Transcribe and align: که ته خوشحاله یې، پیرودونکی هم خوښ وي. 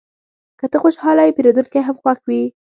که 0.59 0.65
ته 0.71 0.77
خوشحاله 0.83 1.23
یې، 1.25 1.35
پیرودونکی 1.35 1.79
هم 1.87 1.95
خوښ 2.01 2.19
وي. 2.27 2.43